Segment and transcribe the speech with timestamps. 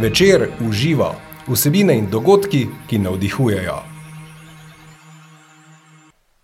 [0.00, 1.14] Večer uživa
[1.48, 3.78] vsebine in dogodki, ki navdihujejo.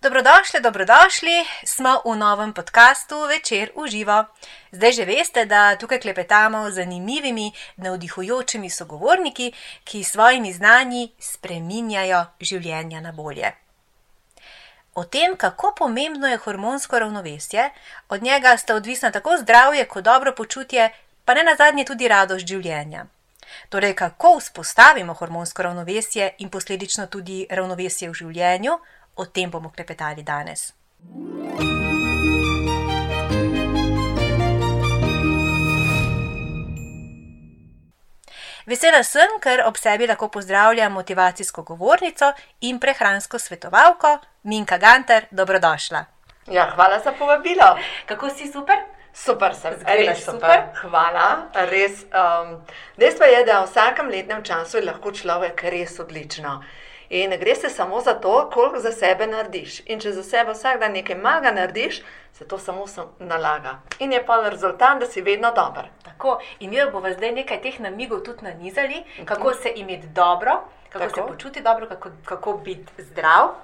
[0.02, 4.26] Dobrodošli, dobrodošli, smo v novem podkastu Večer uživa.
[4.72, 9.52] Zdaj že veste, da tukaj klepetamo z zanimivimi, navdihujočimi sogovorniki,
[9.84, 13.54] ki s svojimi znanji spreminjajo življenja na bolje.
[14.94, 17.70] O tem, kako pomembno je hormonsko ravnovesje,
[18.08, 20.90] od njega sta odvisna tako zdravje kot dobro počutje,
[21.24, 23.13] pa ne nazadnje tudi radost življenja.
[23.68, 28.78] Torej, kako vzpostavimo hormonsko ravnovesje in posledično tudi ravnovesje v življenju,
[29.16, 30.72] o tem bomo klepetali danes.
[38.64, 45.26] Vesela sem, ker ob sebi lahko pozdravljam motivacijsko govornico in prehransko svetovalko Minka Ganter.
[45.30, 46.04] Dobrodošla.
[46.46, 47.76] Ja, hvala za povabilo.
[48.06, 48.93] Kako si super?
[49.14, 50.40] Super, sem Zgleda res super.
[50.40, 50.64] super.
[50.82, 51.26] Hvala.
[51.70, 52.56] Res, um,
[52.98, 56.58] dejstvo je, da v vsakem letnem času je lahko človek res odlično.
[57.14, 59.84] In ne gre se samo za to, koliko za sebe narediš.
[59.86, 62.00] In če za sebe vsak dan nekaj malega narediš,
[62.34, 63.78] se to samo sam nalaga.
[64.02, 65.86] In je pa rezultat, da si vedno dober.
[66.02, 71.04] Tako, in mi bomo zdaj nekaj teh namigov tudi nanizali, kako se imeti dobro, kako
[71.04, 71.14] Tako.
[71.14, 73.54] se počuti dobro, kako, kako biti zdrav.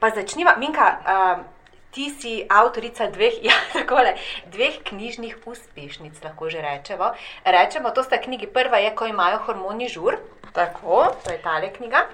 [0.00, 1.44] Pa začniva, Minka, um,
[1.90, 4.14] ti si avtorica dveh, ja, takole,
[4.52, 7.12] dveh knjižnih uspešnic, lahko že rečemo.
[7.44, 8.46] Rečemo, to sta knjigi.
[8.46, 10.18] Prva je, ko imajo hormoni žur,
[10.52, 12.06] Tako, to je tale knjiga.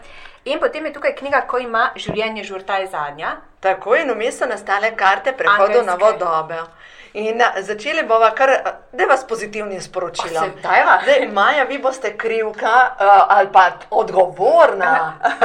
[0.45, 3.37] In potem je tukaj knjiga, ko ima življenje žur, ta je zadnja.
[3.61, 6.19] tako in vmes so nastale karte prehoda v novo Angelske.
[6.19, 6.69] dobo.
[7.15, 8.51] In začeli bomo kar,
[8.93, 10.45] da vas pozitivnim sporočilom.
[10.45, 10.99] Se dajva.
[11.03, 15.15] Zdaj, Maja, vi boste krivka uh, ali pa odgovorna.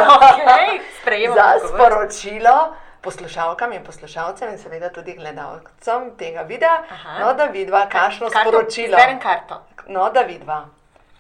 [1.06, 1.70] Okay, za odgovor.
[1.70, 6.84] sporočilo poslušalkam in poslušalcem, in seveda tudi gledalcem tega videa.
[6.90, 7.20] Aha.
[7.20, 8.98] No, da vidva, kakšno Karto- sporočilo.
[8.98, 9.62] Berem karto.
[9.88, 10.66] No, da vidva,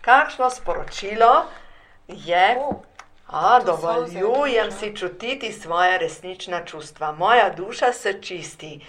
[0.01, 1.45] kakšno sporočilo
[2.07, 2.57] je.
[2.59, 2.81] O,
[3.31, 8.85] A, dovoljujem si čutiti svoje resnična čustva, moja duša se čisti.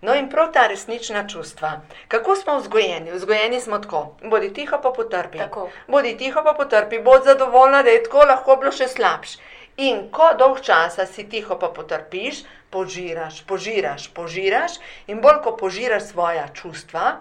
[0.00, 1.80] No, in prav ta resnična čustva.
[2.08, 3.10] Kako smo vzgojeni?
[3.12, 5.38] Vzgojeni smo tako: bodi tiho, pa potrpi.
[5.38, 5.68] Tako.
[5.86, 9.36] Bodi tiho, pa potrpi, bodi zadovoljna, da je tako lahko bilo še slabš.
[9.80, 14.76] In ko dolg časa si tiho, pa potrpiš, požiraš, požiraš, požiraš,
[15.08, 17.20] in bolj ko požiraš svoja čustva,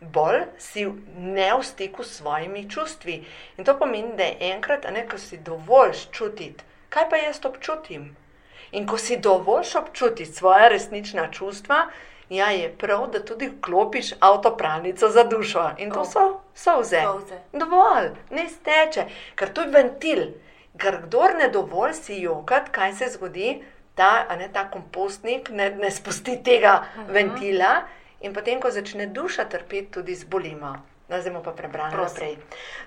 [0.00, 0.84] bolj si
[1.16, 3.22] ne v stiku s svojimi čustvi.
[3.56, 7.40] In to pomeni, da je enkrat, a ne, ko si dovolj čutiti, kaj pa jaz
[7.44, 8.12] občutim.
[8.76, 11.86] In ko si dovolj občutiti svoje resnična čustva,
[12.28, 15.70] ja, je prav, da tudi vklopiš avtopralnico za dušo.
[15.78, 16.40] In to so.
[16.54, 17.00] Solze.
[17.52, 20.26] Dovolj, ne steče, ker to je ventil.
[20.78, 23.62] Ker kdor ne dovolj si jokat, kaj se zgodi,
[23.94, 27.12] ta, ne, ta kompostnik ne, ne spusti tega -huh.
[27.12, 27.82] ventila
[28.20, 30.76] in potem, ko začne duša trpeti, tudi zbolimo.
[31.08, 32.14] No, zdaj pa prebrali Prosim.
[32.14, 32.36] naprej.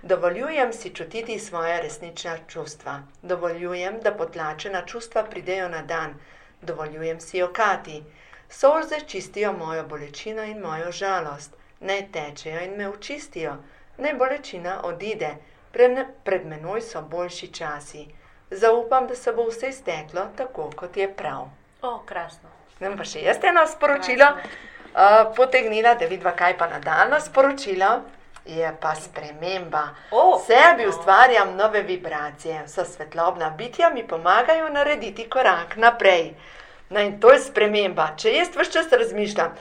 [0.02, 3.02] Dovoljujem si čutiti svoje resnična čustva.
[3.22, 6.14] Dovoljujem, da potlačena čustva pridejo na dan.
[6.62, 8.04] Dovoljujem si jokati.
[8.50, 11.56] Solze čistijo mojo bolečino in mojo žalost.
[11.80, 13.56] Naj tečejo in me očistijo.
[13.98, 15.36] Naj bolečina odide.
[15.72, 18.06] Pred, menoj so boljši časi.
[18.52, 21.50] Zaupam, da se bo vse steklo tako, kot je prav.
[21.82, 22.50] o, krasno.
[22.78, 27.90] Zdaj pa še jaz eno sporočilo uh, potegnila, da vidva, kaj pa nadaljno sporočilo.
[28.48, 29.90] Je pa sprememba.
[30.12, 30.40] O!
[30.40, 36.32] Sebi ustvarjam nove vibracije, vsa svetlobna bitja mi pomagajo narediti korak naprej.
[36.90, 38.14] No in to je sprememba.
[38.16, 39.58] Če jaz vse čas razmišljam,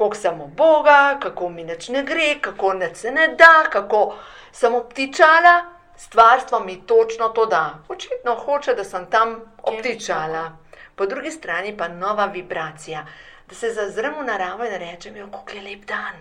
[0.00, 4.14] koliko sem Boga, kako mi nič ne gre, kako nič se ne da, kako
[4.52, 5.64] sem obtičala,
[5.96, 7.74] stvarstvo mi točno to da.
[7.88, 10.52] Očitno hoče, da sem tam obtičala.
[10.96, 13.04] Po drugi strani pa nova vibracija,
[13.48, 16.16] da se zazrem v naravo in rečem, jo, kako je lep dan.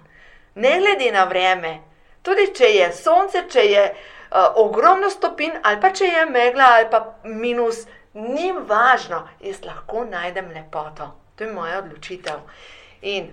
[0.56, 1.78] Ne glede na vreme,
[2.22, 6.92] tudi če je sonce, če je uh, ogromno stopinj, ali pa če je megla, ali
[6.92, 11.14] pa minus, ni važno, jaz lahko najdem lepoto.
[11.36, 12.44] To je moja odločitev.
[13.02, 13.32] In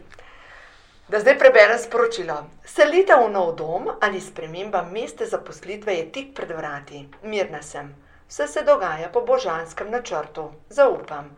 [1.08, 2.36] da zdaj preberem sporočilo.
[2.64, 7.08] Selitev v nov dom ali sprememba mesta zaposlitve je tik pred vrati.
[7.22, 7.94] Mirna sem.
[8.28, 10.50] Vse se dogaja po božanskem načrtu.
[10.68, 11.30] Zaupam.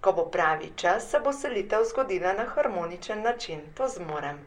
[0.00, 3.60] Ko bo pravi čas, se bo selitev zgodila na harmoničen način.
[3.74, 4.38] To zmorem.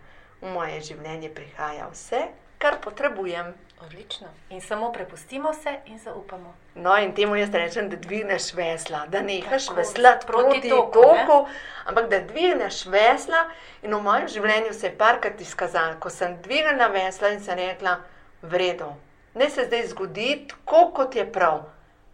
[0.41, 2.21] V moje življenje prihaja vse,
[2.57, 3.51] kar potrebujem.
[3.81, 4.27] Odlično.
[4.49, 6.55] In samo prepustimo se in zaupamo.
[6.75, 10.91] No, in temu jaz rečem, da dvigneš vesla, da nehaš Tako, veslati proti proti toku,
[10.91, 11.53] toku, ne?
[11.85, 13.45] ampak da dvigneš vesla.
[13.81, 17.95] In v mojem življenju se je parkrat izkazalo, ko sem dvignila vesla in sem rekla,
[18.41, 18.93] vredo,
[19.33, 21.63] ne se zdaj zgodi tako, kot je prav.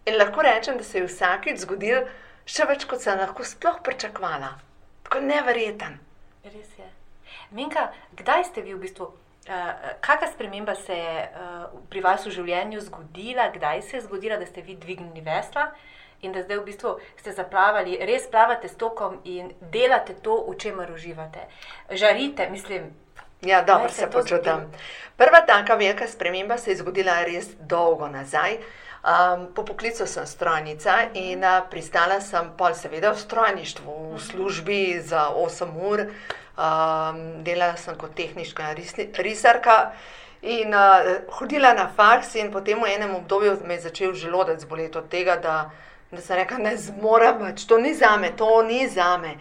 [0.05, 2.05] In lahko rečem, da se je vsakič zgodil
[2.45, 4.53] še več, kot sem lahko sploh pričakovala.
[5.03, 5.97] Tako neverjeten.
[6.45, 6.89] Res je.
[7.51, 9.09] Minka, kdaj ste vi v bistvu
[10.01, 14.45] Kakšna sprememba se je uh, pri vas v življenju zgodila, kdaj se je zgodila, da
[14.45, 15.67] ste vi dvignili vesla
[16.25, 20.55] in da zdaj v bistvu ste zaplavali, res plavate s tokom in delate to, v
[20.57, 21.45] čemer uživate.
[21.91, 22.89] Žarite, mislim.
[23.45, 24.65] Ja, dobro se počutim.
[25.17, 28.57] Prva taka velika sprememba se je zgodila res dolgo nazaj.
[29.05, 34.79] Um, po poklicu sem strojnica in uh, pristala sem pol seveda v strojništvu, v službi
[35.05, 36.07] za 8 ur.
[36.55, 39.91] Um, delala sem kot tehnična risni- risarka
[40.41, 44.97] in uh, hodila na faks in potem v enem obdobju me je začel želodec boleti
[44.97, 45.71] od tega, da,
[46.11, 49.35] da sem rekla, ne zmorem več, to ni zame, to ni zame.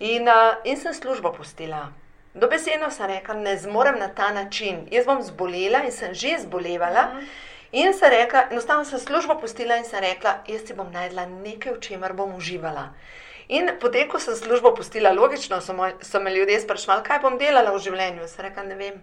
[0.00, 1.90] In, uh, in sem službo pustila.
[2.32, 4.86] Dobesedno sem rekla, ne zmorem na ta način.
[4.90, 7.10] Jaz bom zbolela in sem že zbolevala.
[7.72, 11.76] In sem rekla, enostavno sem službo pustila in sem rekla, jaz si bom najdla nekaj,
[11.76, 12.88] v čemer bom uživala.
[13.48, 17.38] In potem, ko sem službo pustila, logično so, moj, so me ljudje sprašvali, kaj bom
[17.38, 18.26] delala v življenju.
[18.28, 18.96] Sem rekla, ne vem.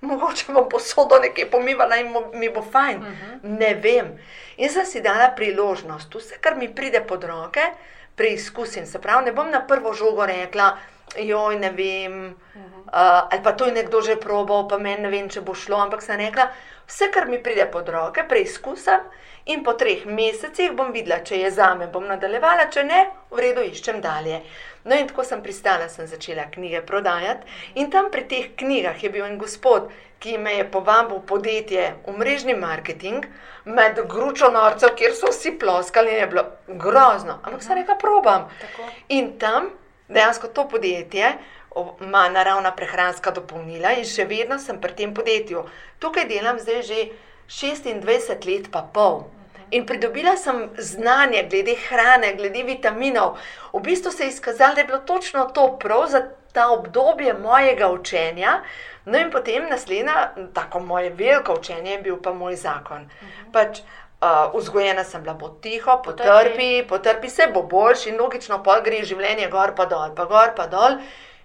[0.00, 2.98] Mogoče bom posodo nekaj pomivala in mi bo fajn.
[2.98, 3.58] Uh -huh.
[3.58, 4.18] Ne vem.
[4.56, 7.62] In sem si dala priložnost, vse, kar mi pride pod roke,
[8.16, 8.86] preizkusim.
[8.86, 10.76] Se pravi, ne bom na prvo žogo rekla,
[11.16, 12.36] joj, ne vem.
[12.54, 12.80] Uh -huh.
[12.86, 15.76] uh, ali pa to je nekdo že probal, pa meni ne vem, če bo šlo.
[15.76, 16.50] Ampak sem rekla,
[16.86, 19.00] vse, kar mi pride pod roke, preizkusim.
[19.44, 23.38] In po treh mesecih bom videla, če je za me, bom nadaljevala, če ne, v
[23.38, 24.42] redu iščem dalje.
[24.84, 27.46] No, in tako sem pristala, sem začela knjige prodajati.
[27.74, 29.90] In tam pri teh knjigah je bil en gospod,
[30.20, 33.24] ki me je povabil v podjetje v mrežni marketing,
[33.64, 37.38] med gručo norcev, kjer so vsi ploskali in je bilo grozno.
[37.42, 38.48] Ampak sem rekla, probam.
[38.60, 38.88] Tako.
[39.08, 39.70] In tam
[40.10, 41.32] dejansko to podjetje
[42.00, 45.64] ima naravna prehranska dopolnila in še vedno sem pri tem podjetju.
[46.02, 47.04] Tukaj delam zdaj že
[47.50, 49.22] 26 let pa pol.
[49.70, 53.38] In pridobila sem znanje glede hrane, glede vitaminov.
[53.72, 56.22] V bistvu se je izkazalo, da je bilo točno to prav za
[56.52, 58.62] ta obdobje mojega učenja.
[59.04, 63.06] No, in potem naslednja, tako moje veliko učenje, je bil pa moj zakon.
[63.52, 63.80] Pač,
[64.20, 69.02] uh, vzgojena sem bila, bo tiho, potrpi, potrpi se bo boljši, in logično pa gre
[69.04, 70.98] življenje gor pa dol, pa gor pa dol,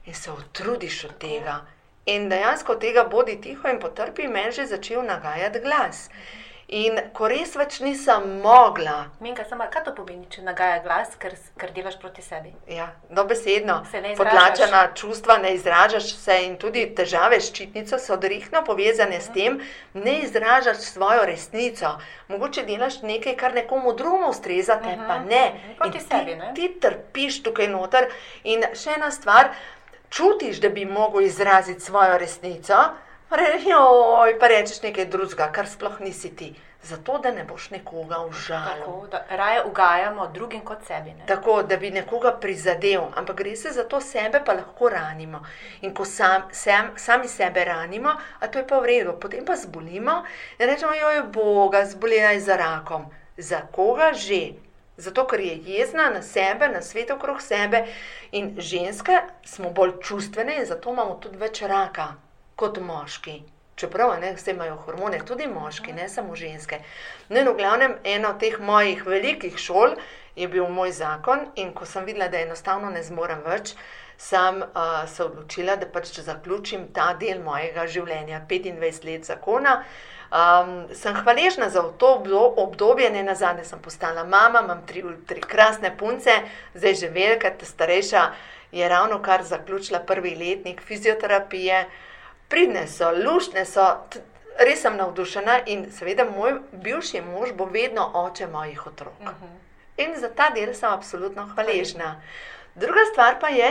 [0.05, 1.61] in se utrudiš od tega.
[2.05, 6.09] In dejansko tega bodi tiho in potrpi, meni je že začel nagajati glas.
[6.67, 11.35] In ko res več nisem mogla, Minka, samo kaj to pomeni, če nagaja glas, ker,
[11.61, 12.55] ker delaš proti sebi?
[12.67, 18.63] ja, dobesedno, Se potlačena čustva, ne izražaš se in tudi težave s ščitnico so odrihno
[18.65, 19.59] povezane s tem,
[19.93, 21.99] ne izražaš svojo resnico.
[22.33, 25.45] Mogoče delaš nekaj, kar nekomu drugemu ustreza, te pa ne.
[25.53, 26.51] mhm, proti In sebi, ti, ne.
[26.55, 28.09] ti trpiš tukaj noter.
[28.43, 29.53] In še ena stvar,
[30.09, 32.87] čutiš, da bi mogel izraziti svojo resnico,
[33.29, 36.53] pa re- joj, pa rečeš nekaj drugega, kar sploh nisi ti.
[36.85, 38.85] Zato, da ne boš nekoga užalil.
[38.85, 41.09] Tako, da raje ugajamo drugim kot sebi.
[41.09, 41.25] Ne?
[41.25, 45.41] Tako, da bi nekoga prizadel, ampak gre se za to, sebe pa lahko ranimo.
[45.81, 49.55] In ko sam, sam, sami sebe ranimo, a to je pa v redu, potem pa
[49.55, 50.23] zbolimo
[50.59, 53.09] in rečemo, joj, Boga, zbolela je za rakom.
[53.37, 54.53] Za koga že?
[54.97, 57.81] Zato, ker je jezna na sebe, na svet okrog sebe,
[58.31, 62.13] in ženske smo bolj čustvene in zato imamo tudi več raka
[62.55, 63.41] kot moški.
[63.75, 66.79] Čeprav ne, vse imajo hormone, tudi moški, ne samo ženske.
[67.29, 69.97] No, in v glavnem, ena od teh mojih velikih šol
[70.35, 73.73] je bil moj zakon, in ko sem videla, da enostavno ne zmorem več,
[74.17, 79.81] sem uh, se odločila, da pač zaključim ta del mojega življenja, 25 let zakona.
[80.35, 85.03] Um, sem hvaležna za to obdo- obdobje, ne na zadnje sem postala mama, imam tri,
[85.27, 86.39] tri krasne punce,
[86.73, 88.25] zdaj že velika, ta starejša
[88.71, 91.85] je ravno kar zaključila prvi letnik fizioterapije.
[92.49, 93.85] Pridne so, luštne so,
[94.57, 99.31] res sem navdušena in seveda moj bivši mož bo vedno oče mojih otrok.
[99.97, 102.21] In za ta del sem absolutno hvaležna.
[102.75, 103.69] Druga stvar pa je,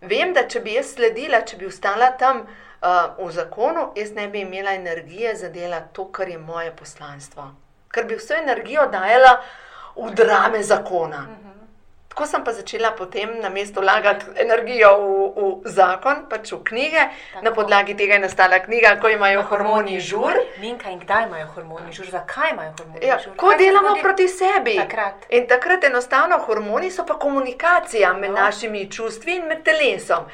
[0.00, 4.28] vem, da če bi jaz sledila, če bi ostala tam uh, v zakonu, jaz ne
[4.28, 7.50] bi imela energije za delati to, kar je moje poslanstvo.
[7.92, 9.36] Ker bi vso energijo dajala
[9.96, 11.26] v drame zakona.
[12.16, 15.08] Tako sem pa začela potem na mesto vlagati energijo v,
[15.60, 17.02] v zakon, pač v knjige.
[17.32, 17.44] Tako.
[17.44, 20.32] Na podlagi tega je nastala knjiga, ko imajo hormoni žur.
[20.56, 23.36] Minka in kdaj imajo hormoni žur, zakaj imajo hormoni Ja, žur?
[23.36, 24.00] ko Kaj delamo zgodi?
[24.00, 24.76] proti sebi.
[24.76, 25.28] Takrat.
[25.28, 28.36] In takrat enostavno hormoni so pa komunikacija med No.
[28.38, 30.24] našimi čustvi in med telesom.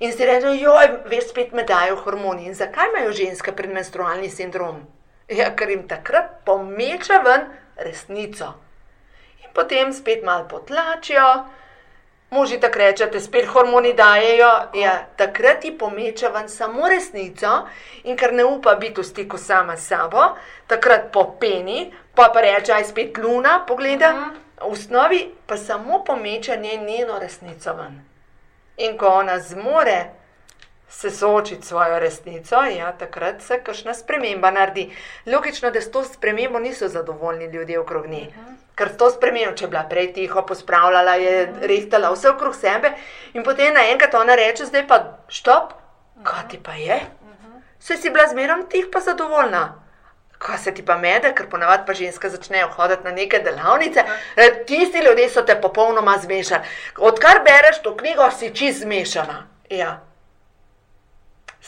[0.00, 2.46] In si rečemo, joj, veš, spet me dajo hormoni.
[2.46, 4.82] In zakaj imajo ženske predmenstrualni sindrom?
[5.28, 7.46] Ja, ker jim takrat pomeče ven
[7.78, 8.54] resnico.
[9.58, 11.26] Potem spet malo potlačijo,
[12.30, 17.52] Moži tako rečete, spet hormoni dajejo, ja, takrat ti pomeče ven samo resnico
[18.04, 20.34] in ker ne upa biti v stiku sama s sabo,
[20.66, 24.12] takrat popeni, pa pa reče, aj spet luna, pogleda,
[24.60, 27.96] v osnovi pa samo pomeče njen- njeno resnico ven.
[28.76, 30.04] In ko ona zmore
[30.88, 34.90] se soočiti s svojo resnico, ja, takrat se kakšna sprememba naredi.
[35.26, 38.26] Logično, da s to spremembo niso zadovoljni ljudje okrog nje.
[38.74, 42.94] Ker s to spremembo, če je bila prej tiho, pospravljala je, rehtala vse okrog sebe,
[43.34, 45.76] in potem naenkrat ona reče, zdaj pa štop,
[46.24, 47.00] kaj ti pa je?
[47.78, 49.82] Vse si bila zmerom tih pa zadovoljna.
[50.38, 54.04] Kaj se ti pa mede, ker ponavadi pa ženske začnejo hoditi na neke delavnice,
[54.36, 56.62] e, tisti ljudje so te popolnoma zmešali.
[56.98, 59.46] Odkar bereš to knjigo, si čist zmešana.
[59.70, 60.07] Ja.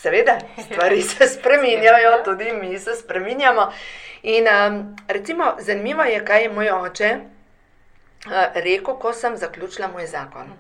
[0.03, 3.73] Seveda, stvari se spreminjajo, tudi mi se spreminjamo.
[4.23, 10.07] In um, recimo, zanimivo je, kaj je moj oče uh, rekel, ko sem zaključila moj
[10.07, 10.53] zakon.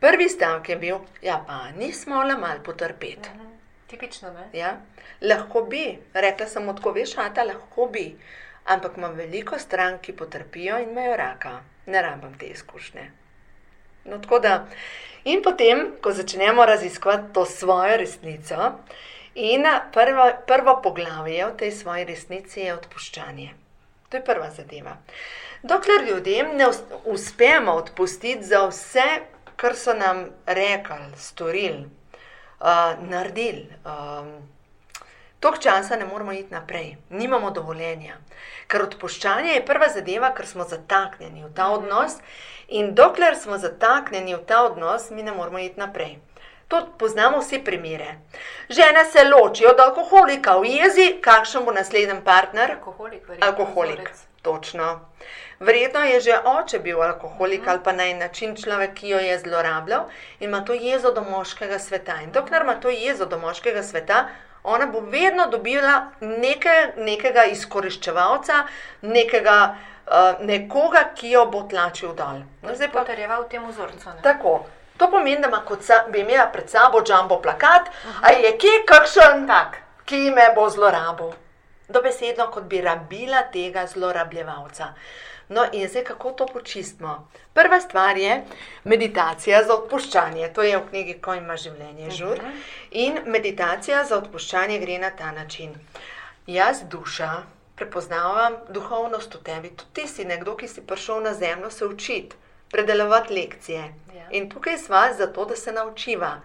[0.00, 3.28] Prvi stavek je bil, ja, pa nismo le malo potrpeti.
[3.86, 4.44] Tipično, ne?
[4.52, 4.76] Ja?
[5.20, 8.04] Lahko bi, rekla sem, tako veš, ata, lahko bi,
[8.64, 11.60] ampak imam veliko strank, ki potrpijo in imajo raka.
[11.86, 13.10] Ne rabim te izkušnje.
[14.08, 14.66] No, tako da,
[15.24, 18.72] in potem, ko začnemo raziskovati to svojo resnico,
[19.34, 23.50] in prvo, prvo poglavje v tej svoji resnici je odpuščanje.
[24.08, 24.96] To je prva zadeva.
[25.62, 29.08] Dokler ljudem ne us- uspemo odpustiti za vse,
[29.56, 31.84] kar so nam rekli, storili,
[32.60, 33.68] uh, naredili.
[33.84, 34.48] Um,
[35.40, 38.16] Tok časa ne moremo iti naprej, nimamo dovoljenja.
[38.66, 42.16] Ker odpuščanje je prva zadeva, ker smo zataknjeni v ta odnos,
[42.68, 46.18] in dokler smo zataknjeni v ta odnos, mi ne moremo iti naprej.
[46.68, 48.14] To poznamo vse primere.
[48.68, 52.70] Žene se ločijo od alkoholika v jezi, kakšen bo naslednji partner?
[52.70, 53.46] Alkoholik, verjetno.
[53.46, 54.26] Alkoholik, vzorec.
[54.42, 55.00] točno.
[55.60, 59.38] Verjetno je že oče bil alkoholik ali pa na en način človek, ki jo je
[59.38, 60.04] zlorabljal
[60.40, 62.20] in ima to jezo do moškega sveta.
[62.22, 64.28] In dokler ima to jezo do moškega sveta,
[64.62, 68.64] ona bo vedno dobila neke, nekega izkoriščevalca,
[69.02, 69.76] nekega,
[70.10, 72.42] uh, nekoga, ki jo bo tlačil dol.
[72.62, 74.08] No, zdaj pa Potrjeval temu vzorcu.
[74.08, 74.22] ne?
[74.22, 74.66] tako.
[74.98, 77.88] To pomeni, da ima sa, bi imela pred sabo jumbo plakat,
[78.22, 79.76] a je kje kakšen Tak.
[80.04, 81.32] ki me bo zlorabil.
[81.88, 84.94] Dobesedno, kot bi rabila tega zlorabljevalca.
[85.48, 87.28] No, in zdaj kako to počistimo?
[87.54, 88.42] Prva stvar je
[88.84, 90.48] meditacija za odpuščanje.
[90.52, 92.40] To je v knjigi Ko ima življenje žur.
[92.90, 95.72] In meditacija za odpuščanje gre na ta način.
[96.46, 97.30] Jaz, duša,
[97.78, 99.70] prepoznavam duhovnost v tebi.
[99.70, 102.36] Tudi ti si nekdo, ki si prišel na zemljo se učiti,
[102.70, 103.84] predelovati lekcije.
[104.14, 104.26] Ja.
[104.30, 106.40] In tukaj sva zato, da se naučiva.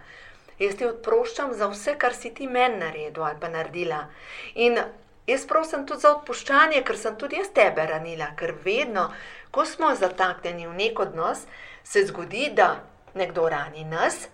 [0.58, 4.04] Jaz ti odproščam za vse, kar si ti meni naredil ali pa naredila.
[4.54, 4.78] In
[5.26, 9.08] jaz prosim tudi za odpuščanje, ker sem tudi jaz tebe ranila, ker vedno,
[9.50, 11.46] ko smo zataknjeni v nek odnos,
[11.84, 12.76] se zgodi, da
[13.14, 14.28] nekdo rani nas,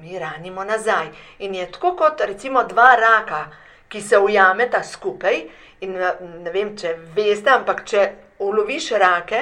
[0.00, 1.08] mi ranimo nazaj.
[1.38, 3.46] In je tako kot recimo dva raka,
[3.92, 5.42] ki se ujameta skupaj.
[5.84, 8.04] In eh, ne vem, če veste, ampak če
[8.42, 9.40] uloviš rake,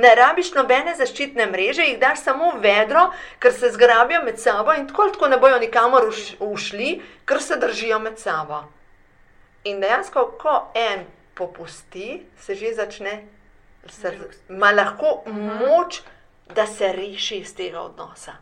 [0.00, 3.04] ne rabiš nobene zaščitne mreže, jih daš samo v vedro,
[3.42, 7.58] ker se zgrabijo med sabo in tako, tako ne bojo nikamor uš- ušli, ker se
[7.62, 8.64] držijo med sabo.
[9.70, 11.04] In dejansko, ko en
[11.36, 13.20] popusti, se že začne,
[13.88, 14.14] se,
[14.48, 15.22] ima lahko
[15.60, 16.00] moč,
[16.54, 18.32] da se reši iz tega odnosa.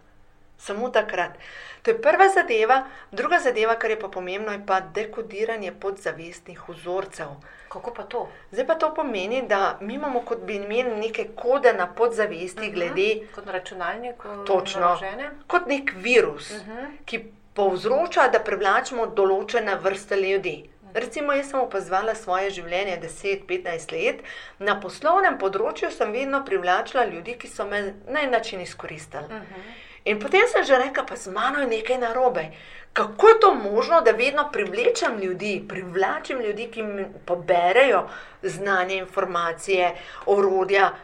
[0.58, 1.36] Samo takrat.
[1.82, 7.26] To je prva zadeva, druga zadeva, kar je pa pomembno, je pa dekodiranje podzavestnih vzorcev.
[7.68, 8.28] Kako pa to?
[8.50, 13.26] Zdaj pa to pomeni, da mi imamo kot bi imeli neke kode na podzavesti glede
[13.34, 14.28] Kot na računalniku.
[14.46, 14.80] Točno.
[14.80, 15.30] naložene?
[15.46, 16.86] kot nek virus, uh -huh.
[17.04, 20.70] ki povzroča, da privlačimo določene vrste ljudi.
[20.94, 24.22] Recimo, jaz sem opazovala svoje življenje 10-15 let,
[24.58, 29.24] na poslovnem področju sem vedno privlačila ljudi, ki so me na en način izkoristili.
[29.24, 29.87] Uh -huh.
[30.08, 32.48] In potem sem že rekla, pa z mano je nekaj narobe.
[32.92, 38.08] Kako je to možno, da vedno privlečem ljudi, privlačim ljudi, ki mi poberejo
[38.42, 39.94] znanje, informacije,
[40.26, 40.94] orodja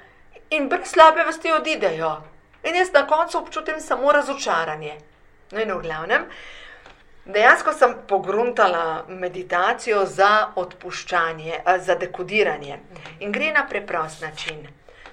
[0.50, 2.16] in brez slabe vesti odidejo.
[2.64, 4.94] In jaz na koncu občutim samo razočaranje.
[5.52, 6.25] No, in v glavnem,
[7.25, 12.78] dejansko sem pogruntala meditacijo za odpuščanje, a, za dekodiranje.
[13.20, 14.64] In gre na preprost način.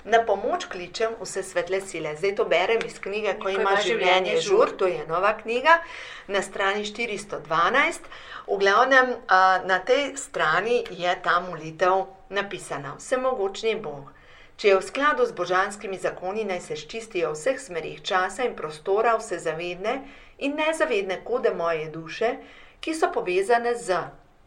[0.04, 2.16] Na pomoč kličem vse svetle sile.
[2.18, 5.78] Zdaj to berem iz knjige, ko ima življenje žur, to je nova knjiga,
[6.28, 8.10] na strani 412.
[8.48, 9.14] V glavnem,
[9.70, 14.10] na tej strani je ta molitev napisana: Vsemogočni Bog.
[14.58, 18.58] Če je v skladu z božanskimi zakoni, naj se ščistijo v vseh smerih časa in
[18.58, 20.02] prostora, vse zavedne
[20.38, 22.36] in nezavedne kode moje duše,
[22.82, 23.98] ki so povezane z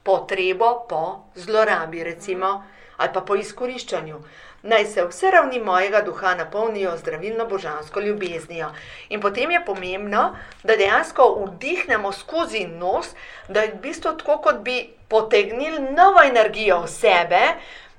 [0.03, 2.63] potrebo po zlorabi, recimo,
[2.99, 4.19] ali pa po izkoriščanju.
[4.65, 8.71] Naj se vse ravni mojega duha napolnijo z zdravilno božansko ljubeznijo.
[9.09, 13.11] In potem je pomembno, da dejansko vdihnemo skozi nos,
[13.49, 17.43] da je v bistvu tako, kot bi potegnili novo energijo v sebe.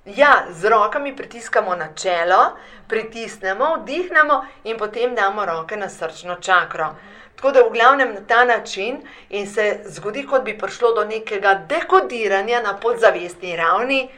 [0.06, 2.58] Ja, z rokami pritiskamo na čelo,
[2.88, 6.96] pritisnemo, vdihnemo in potem damo roke na srčno čakro.
[7.36, 11.54] Tako da v glavnem na ta način in se zgodi, kot bi prišlo do nekega
[11.70, 14.10] dekodiranja na podzavestni ravni.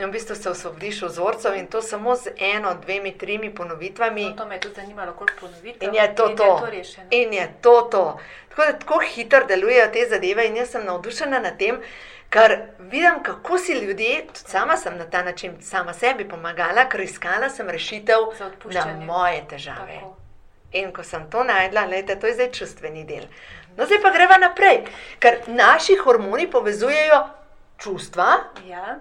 [0.00, 4.24] In v bistvu se osvobodiš vzorcev in to samo z eno, dvemi, tremi ponovitvami.
[4.24, 5.88] No, to me je tudi zanimalo, koliko ponovitev.
[5.88, 6.44] In je to in to.
[6.44, 7.06] Je to rešeno.
[7.10, 8.18] In je to to.
[8.48, 11.82] Tako da tako hitro delujejo te zadeve, in jaz sem navdušena nad tem,
[12.30, 17.00] ker vidim, kako si ljudje, tudi sama sem na ta način sama sebi pomagala, ker
[17.00, 18.50] iskala sem rešitev Za
[18.84, 20.00] na moje težave.
[20.00, 20.16] Tako.
[20.72, 23.28] In ko sem to najdla, lejte, to je zdaj čustveni del.
[23.76, 24.84] No, zdaj pa greva naprej,
[25.18, 27.22] ker naši hormoni povezujejo
[27.78, 28.36] čustva,
[28.68, 28.98] Ja,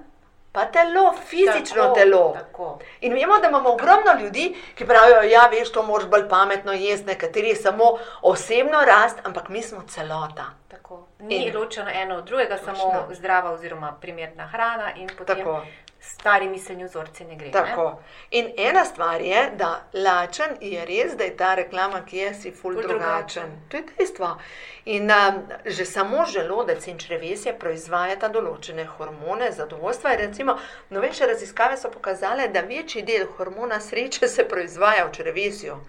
[0.51, 2.34] pa telo, fizično tako, telo.
[2.34, 2.79] Tako.
[3.01, 6.72] In vemo, da imamo ogromno ljudi, ki pravijo, da ja, veš, to moraš bolj pametno
[6.72, 7.84] jesti, nekateri samo
[8.22, 10.46] osebno rast, ampak mi smo celota.
[10.68, 11.08] Tako.
[11.20, 13.15] Ni In- ločeno eno od drugega, samo Točno.
[13.15, 15.62] zdrava oziroma primerna hrana in potem Tako.
[16.01, 17.46] Stari miselni vzorci ne gre.
[17.46, 17.51] Ne?
[17.51, 18.00] Tako.
[18.32, 22.51] In ena stvar je, da lačen je res, da je ta reklama, ki je si
[22.51, 23.44] ful Ful drugačen.
[23.44, 23.70] drugačen.
[23.70, 24.38] To je dejstvo.
[24.86, 30.15] In um, že samo želodec in črevesje proizvajata določene hormone zadovoljstva.
[30.15, 30.58] Recimo,
[30.89, 35.79] novejše raziskave so pokazale, da večji del hormona sreče se proizvaja v črevesju.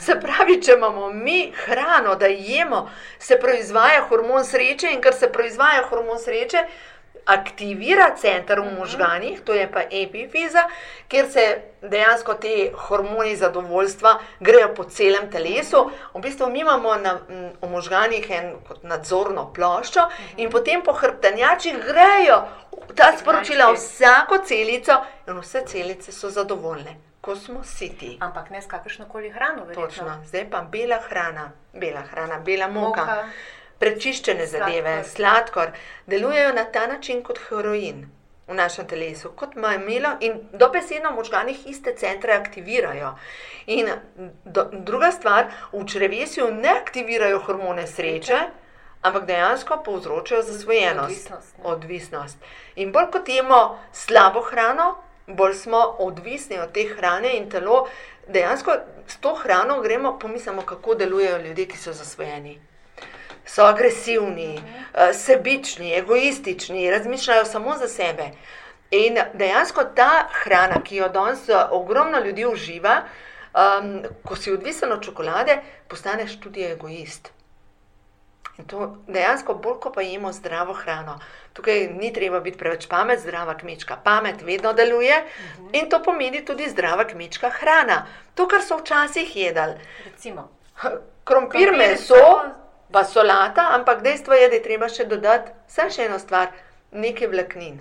[0.00, 5.32] Se pravi, če imamo mi hrano, da jemo, se proizvaja hormon sreče in ker se
[5.32, 6.62] proizvaja hormon sreče,
[7.28, 10.64] aktivira center v možganjih, to je pa epifiza,
[11.08, 11.44] kjer se
[11.82, 15.90] dejansko te hormoni zadovoljstva grejo po celem telesu.
[16.14, 17.18] V bistvu mi imamo na,
[17.60, 22.40] v možganjih en kot nadzorno ploščo in potem po hrbtenjačih grejo
[22.94, 28.16] ta sporočila v vsako celico in vse celice so zadovoljne, ko smo siti.
[28.20, 29.86] Ampak ne s kakršno koli hrano, verjetno.
[29.86, 33.28] Točno, zdaj pa bela hrana, bela hrana, bela moka, Moka.
[33.78, 35.10] Prečiščene zadeve, Sladkor.
[35.14, 35.72] sladkor,
[36.06, 38.06] delujejo na ta način kot heroin
[38.48, 43.12] v našem telesu, kot mamilo in dobesedno v možganih iste centre aktivirajo.
[43.66, 43.90] In
[44.44, 48.38] do, druga stvar, v črevesju ne aktivirajo hormone sreče,
[49.02, 52.38] ampak dejansko povzročajo zasvojenost, Odvisnost, odvisnost.
[52.76, 54.94] In bolj kot jemo slabo hrano,
[55.26, 57.86] bolj smo odvisni od te hrane in telo
[58.28, 62.58] dejansko s to hrano gremo, pomislimo, kako delujejo ljudje, ki so zasvojeni.
[63.48, 64.60] So agresivni,
[64.94, 68.30] eh, sebični, egoistični, razmišljajo samo za sebe.
[68.90, 73.02] In dejansko ta hrana, ki jo danes eh, ogromno ljudi uživa,
[73.54, 75.58] um, ko si odvisen od čokolade,
[75.88, 77.32] postaneš tudi egoist.
[78.58, 81.18] In to dejansko bolj, ko pa jemo zdravo hrano.
[81.52, 85.24] Tukaj ni treba biti preveč pamet, zdrava kmečka pamet vedno deluje
[85.72, 88.06] in to pomeni tudi zdrava kmečka hrana.
[88.34, 89.78] To, kar so včasih jedli,
[90.78, 95.90] krompir, Krompir, meso, samo- pa solata, ampak dejstvo je, da je treba še dodati samo
[95.90, 96.48] še eno stvar,
[96.92, 97.80] nekaj vlaknin.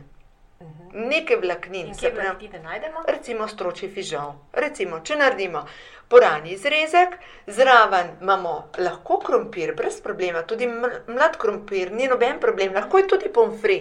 [0.93, 2.27] Nekaj vlaknin, In se kje pravi.
[2.29, 3.03] vlaknine najdemo?
[3.07, 4.31] Recimo stročji fižol.
[4.53, 5.61] Recimo, če naredimo
[6.07, 7.17] porani izrezek,
[7.47, 13.07] zraven imamo lahko krompir, brez problema, tudi ml- mlad krompir, ni noben problem, lahko je
[13.07, 13.77] tudi pomfri.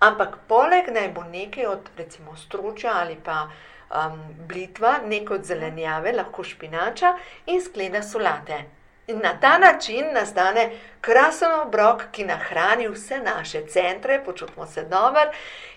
[0.00, 3.48] Ampak poleg naj bo nekaj od recimo stročja ali pa
[3.90, 4.18] um,
[4.48, 7.16] blitva, nekaj od zelenjave, lahko špinača
[7.46, 8.62] in skleda solate.
[9.08, 15.20] In na ta način nastane krasen obrok, ki nahrani vse naše centre, počutimo se dobro.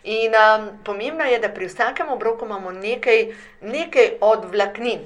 [0.05, 3.27] In um, pomembno je, da pri vsakem obroku imamo nekaj,
[3.61, 4.99] nekaj od vlaknin.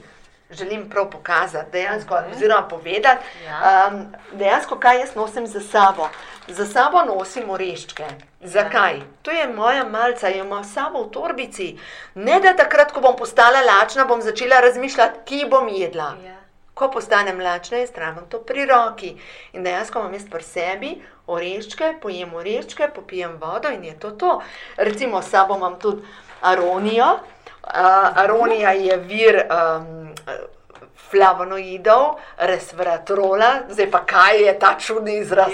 [0.52, 2.32] Želim prav pokazati, dejansko, Mhm.
[2.32, 3.88] oziroma povedati, Ja.
[3.88, 6.10] um, dejansko, kaj jaz nosim za sabo.
[6.48, 8.04] Za sabo nosim oreščke.
[8.42, 8.94] Zakaj?
[9.22, 11.78] To je moja malca, jo imam s sabo v torbici.
[12.16, 16.14] Ne da takrat, ko bom postala lačna, bom začela razmišljati, kje bom jedla.
[16.26, 16.36] Ja.
[16.76, 19.14] Ko postanem lačna, je stravim to pri roki.
[19.54, 20.90] In dejansko imam jaz pri sebi
[21.32, 24.34] oreščke, pojem oreščke, popijem vodo in je to to.
[24.78, 26.04] Recimo, s sabo imam tudi
[26.42, 27.14] aronijo.
[27.66, 30.12] Uh, aronija je vir um,
[31.12, 35.54] flavonoidov, resveratrola, zdaj pa kaj je ta čudni izraz.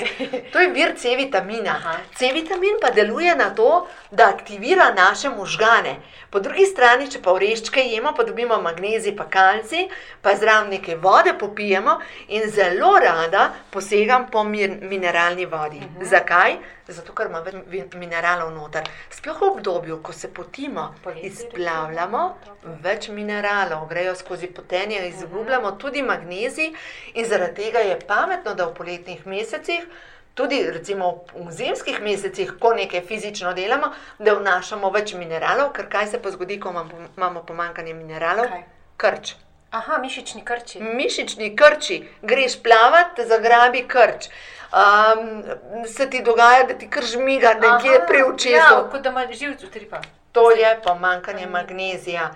[0.53, 1.75] To je vir C vitamina.
[1.77, 1.97] Aha.
[2.15, 5.95] C vitamin pa deluje na to, da aktivira naše možgane.
[6.29, 9.87] Po drugi strani, če pa oreščke jemo, pa dobimo magnezij, pa kalci,
[10.21, 15.77] pa zraven nekaj vode popijemo in zelo rada posegam po mineralni vodi.
[15.77, 16.05] Uh -huh.
[16.05, 16.55] Zakaj?
[16.91, 18.87] Zato, ker ima več mineralov noter.
[19.09, 22.77] Sploh v obdobju, ko se potimo, izplavljamo recimo.
[22.83, 26.73] več mineralov, grejo skozi potenje, izgubljamo tudi magnezij,
[27.13, 29.85] in zaradi tega je pametno, da v poletnih mesecih,
[30.33, 36.07] tudi recimo v zimskih mesecih, ko nekaj fizično delamo, da vnašamo več mineralov, ker kaj
[36.07, 38.47] se pa zgodi, ko imamo- pomankanje mineralov?
[38.47, 38.63] Kaj?
[38.97, 39.35] Krč.
[39.71, 40.79] Aha, mišični krči.
[40.83, 44.27] Mišični krči, greš plavat, zagrabi krč.
[44.71, 45.43] Um,
[45.87, 48.55] se ti dogaja, da ti krč žmiga nekje Aha, pri očesu.
[48.55, 50.01] Ja, kot da ima živc utripa.
[50.31, 52.31] To je pomankanje magnezija.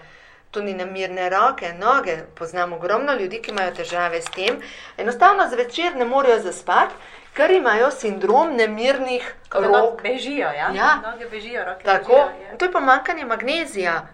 [0.51, 2.17] tudi nemirne roke, noge.
[2.35, 4.61] Poznam ogromno ljudi, ki imajo težave s tem.
[4.97, 6.93] Enostavno zvečer ne morejo zaspati,
[7.33, 10.01] ker imajo sindrom nemirnih Ko da noge rok.
[10.03, 10.71] bežijo, ja?
[10.73, 10.95] Ja.
[11.03, 12.47] Noge bežijo, roke Tako, bežijo.
[12.51, 12.57] Ja.
[12.57, 14.07] to je pomankanje magnezija.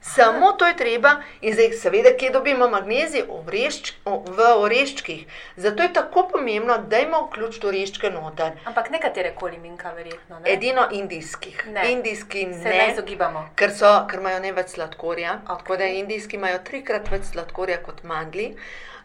[0.00, 3.24] Samo to je treba, in zdaj, seveda, kje dobimo magnezij?
[3.28, 5.24] Orešč, v oreščkih.
[5.56, 8.52] Zato je tako pomembno, da imamo vključiti oreščke noter.
[8.64, 10.38] Ampak nekatere koli minka, verjetno.
[10.38, 10.52] Ne?
[10.52, 11.66] Edino indijskih.
[11.72, 11.92] Ne.
[11.92, 13.48] Indijski Se ne izogibamo.
[13.56, 15.40] Ker, so, ker imajo ne več sladkorja.
[15.44, 15.58] Okay.
[15.58, 18.54] Tako da indijski imajo trikrat več sladkorja kot mandli.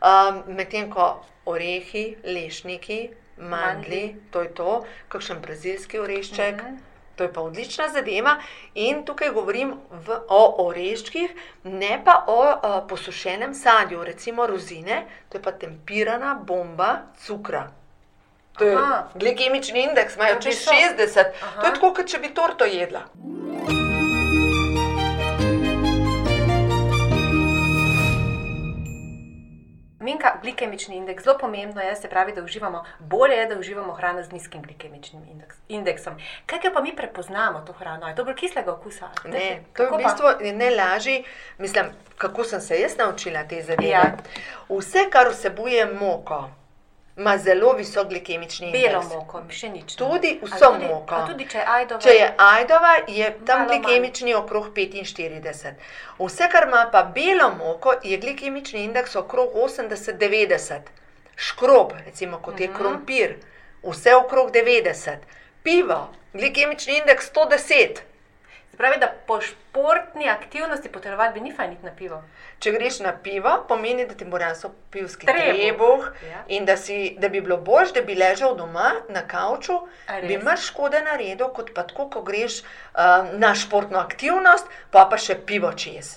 [0.04, 4.16] Um, Medtem ko orehi, lešniki, mandli, Mandlji.
[4.32, 4.74] to je to,
[5.10, 6.64] kakšen brazilski orešček.
[6.64, 6.93] Mhm.
[7.15, 8.38] To je pa odlična zadeva,
[8.73, 15.38] in tukaj govorim v, o oreščkih, ne pa o uh, posušenem sadju, recimo rozine, to
[15.38, 16.95] je pa tempirana bomba
[17.26, 17.67] cukra.
[18.58, 19.08] To je Aha.
[19.15, 20.73] glikemični indeks, imajo čez visok.
[20.97, 21.62] 60, Aha.
[21.62, 23.06] to je tako, kot če bi torto jedla.
[30.13, 34.23] Minka, glikemični indeks, zelo pomembno je, se pravi, da uživamo, bolje je, da uživamo hrano
[34.23, 36.13] z nizkim glikemičnim indeks, indeksom.
[36.45, 38.08] Kaj pa mi prepoznamo to hrano?
[38.08, 39.10] Je to bolj kislega okusa?
[39.26, 39.63] Ne, težje?
[39.73, 40.04] to je v Kako pa?
[40.04, 41.23] bistvu ne lažje.
[41.58, 41.86] Mislim,
[42.17, 43.89] kako sem se jaz naučila te zadeve.
[43.89, 44.04] Ja.
[44.69, 46.49] Vse, kar vsebuje moko,
[47.17, 48.84] ima zelo visok glikemični indeks.
[48.86, 49.97] Belo moko, pšenično.
[50.08, 51.15] Tudi A vso tudi- moko.
[51.28, 52.02] Tudi če ajdova.
[52.02, 53.82] Če je ajdova, je tam Malo manj.
[53.82, 55.73] glikemični okrog 45.
[56.19, 60.82] Vse, kar ima pa belo moko, je glikemični indeks okrog 80-90.
[61.38, 62.78] Škrob, recimo kot je Mhm.
[62.78, 63.36] krompir,
[63.84, 65.17] vse okrog 90.
[65.63, 66.02] Pivo,
[66.34, 68.02] glikemični indeks 110.
[68.74, 72.24] Se pravi, da po športni aktivnosti po telovadbi ni fajn iti na pivo.
[72.60, 75.44] Če greš na pivo, pomeni, da ti bo rasel pivski Trebuh.
[75.54, 76.40] trebuh Ja.
[76.48, 79.78] in da, si, da bi bilo bolj, da bi ležal doma na kavču,
[80.24, 85.18] bi manj škode naredil, kot pa tako, ko greš uh, na športno aktivnost, pa pa
[85.18, 86.16] še pivo čez.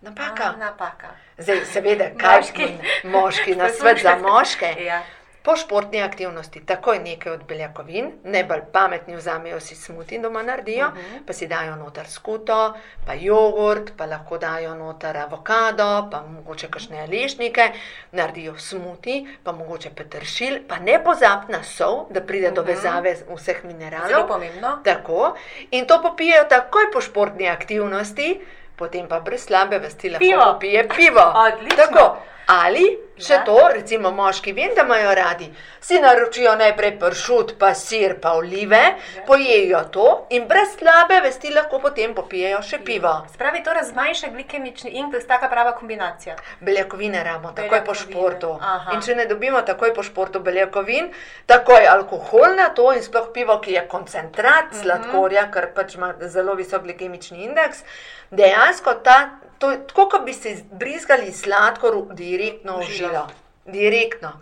[0.00, 0.44] Napaka.
[0.44, 1.12] A, napaka.
[1.36, 2.66] Zdaj, seveda, kaj Moški.
[3.04, 4.72] moški na svet za moške.
[4.80, 5.02] Ja.
[5.48, 10.92] Po športni aktivnosti takoj nekaj od beljakovin, najbolj pametni vzamejo si smuti doma naredijo, uh
[10.92, 11.00] Mhm.
[11.00, 11.26] -huh.
[11.26, 12.74] pa si dajo noter skuto,
[13.06, 17.70] pa jogurt, pa lahko dajo noter avokado, pa mogoče kakšne lešnike,
[18.12, 22.56] naredijo smuti, pa mogoče peteršilj, pa ne pozab na sol, da pride uh -huh.
[22.56, 22.70] do Mhm.
[22.70, 24.28] vezave vseh Zelo mineralov.
[24.28, 24.78] pomembno.
[24.84, 25.34] Tako,
[25.70, 28.40] in to popijejo takoj po športni aktivnosti,
[28.78, 31.26] potem pa brez slabe vesti lahko popije pivo.
[31.44, 31.76] Odlično.
[31.78, 32.06] Tako,
[32.48, 32.86] ali
[33.18, 33.40] še Ja.
[33.44, 35.48] to, recimo moški, vem, da imajo radi,
[35.80, 39.24] si naročijo najprej pršut, pa sir, pa olive, Ja.
[39.26, 43.26] pojejo to in brez slabe vesti lahko potem popijejo še pivo.
[43.34, 46.36] Spravi to razmanjša glikemični indeks, taka prava kombinacija.
[46.60, 48.52] Beljakovine ramo takoj po športu.
[48.62, 48.92] aha.
[48.92, 51.10] In če ne dobimo takoj po športu beljakovin,
[51.46, 54.78] takoj alkohol na to in sploh pivo, ki je koncentrat Mhm.
[54.78, 57.82] sladkorja, ker pač ima zelo visok glikemični indeks,
[58.30, 63.26] dejansko ta, to tako, kot bi se brizgali sladkor direktno v žilo.
[63.66, 64.32] Direktno.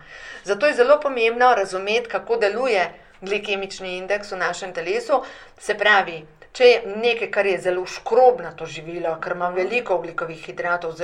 [0.45, 5.23] Zato je zelo pomembno razumeti, kako deluje glikemični indeks v našem telesu.
[5.59, 6.21] Se pravi,
[6.53, 10.95] če je nekaj, kar je zelo škrobnato živilo, ker ima veliko oglikovih hidratov,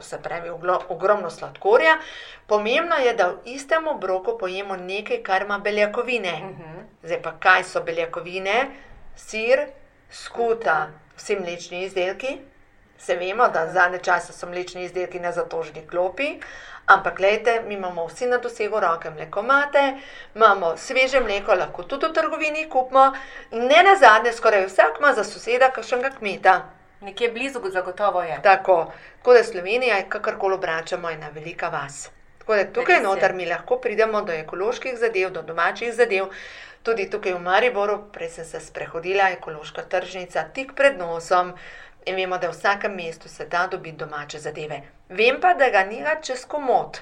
[0.00, 0.50] se pravi
[0.88, 1.98] ogromno sladkorja,
[2.46, 6.34] pomembno je, da v istem obroku pojemo nekaj, kar ima beljakovine.
[6.38, 6.82] Mhm.
[7.04, 8.70] Zdaj pa kaj so beljakovine?
[9.16, 9.66] Sir,
[10.10, 12.38] skuta, vsi mlečni izdelki.
[12.98, 16.38] Se vemo, da zadnje čase so mlečni izdelki na zatožni klopi,
[16.86, 19.82] ampak gledajte, mi imamo vsi na dosegu roke mlekomate,
[20.34, 23.12] imamo sveže mleko, lahko tudi v trgovini kupimo,
[23.50, 26.62] ne na zadnje, skoraj vsak ima za soseda kakšnega kmeta.
[27.00, 28.38] Nekje blizu zagotovo je.
[28.42, 32.10] Tako, tako da Slovenija, kakorkoli obračamo, je ena velika vas.
[32.38, 36.26] Tako da tukaj noter mi lahko pridemo do ekoloških zadev, do domačih zadev.
[36.84, 41.54] Tudi tukaj v Mariboru, prej sem se sprehodila, ekološka tržnica, tik pred nosom.
[42.04, 44.82] In vemo, da v vsakem mestu se da dobiti domače zadeve.
[45.08, 47.00] Vem pa, da ga ni ga čez komod.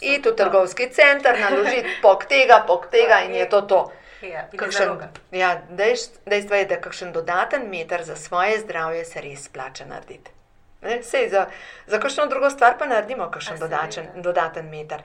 [0.00, 3.80] Iti v trgovski center, naložiti pok tega, pok tega in je to to.
[4.22, 4.94] Ja, Kakšen,
[5.32, 10.35] ja, dejst- dejstvo je, da kakšen dodaten meter za svoje zdravje se res splača narediti.
[10.82, 11.46] Ne, sej, za,
[11.86, 15.02] za kakšno drugo stvar pa naredimo kakšen dodačen, dodaten meter.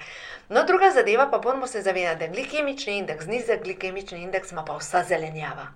[0.49, 4.75] No, druga zadeva pa moramo se zavedati, da glikemični indeks, nizek glikemični indeks ima pa
[4.77, 5.67] vsa zelenjava.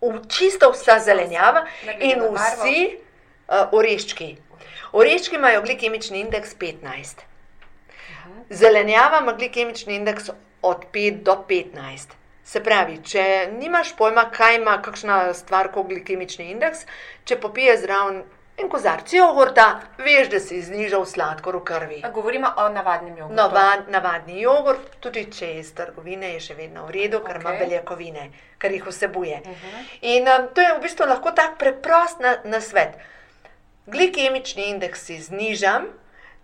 [0.00, 1.64] V čisto vsa zelenjava
[1.98, 4.36] in vsi uh, oreščki.
[4.92, 7.26] Oreščki imajo glikemični indeks 15.
[8.50, 10.30] Zelenjava ima glikemični indeks
[10.62, 12.18] od 5 do 15.
[12.44, 13.24] Se pravi, če
[13.58, 16.86] nimaš pojma, kaj ima kakšna stvar kot glikemični indeks,
[17.24, 18.22] če popiješ zraven
[18.56, 22.00] en kozarc jogurta, veš, da si znižal sladkor v krvi.
[22.04, 23.36] A Govorimo o navadnem jogurtu.
[23.36, 27.54] Navad, navadni jogurt, tudi če je iz trgovine, je še vedno v redu, ker ima
[27.54, 27.64] Okej.
[27.64, 29.40] beljakovine, ker jih vsebuje.
[29.46, 29.88] Mhm.
[30.02, 32.98] In um, to je v bistvu lahko tak preprost na, na svet.
[33.86, 35.88] glikemični indeks si znižam,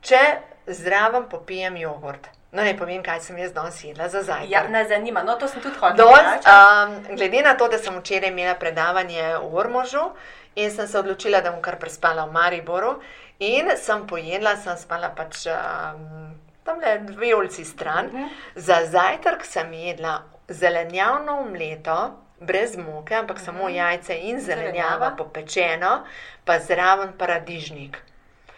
[0.02, 0.18] če
[0.66, 2.26] zraven popijem jogurt.
[2.50, 4.50] No, ne povem, kaj sem jaz danes jedla za zajtrk.
[4.50, 6.48] Ja, me zanima, no to sem tudi vprašati.
[6.48, 10.06] um, glede na to, da sem včeraj imela predavanje v Ormožu
[10.58, 12.96] in sem se odločila, da bom kar prespala v Mariboru,
[13.38, 16.34] in sem pojedla, sem spala pač um,
[16.66, 18.10] tam le dve ulici stran.
[18.12, 18.26] Mhm.
[18.56, 20.18] Za zajtrk sem jedla
[20.48, 21.98] zelenjavno omleto,
[22.40, 25.14] brez moke, ampak samo jajce in zelenjava, Zelenjava.
[25.16, 26.04] popečeno,
[26.44, 27.98] pa zraven paradižnik.